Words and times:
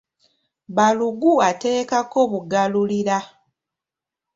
Balugu 0.75 1.33
ateekako 1.49 2.19
bugalulira. 2.31 3.17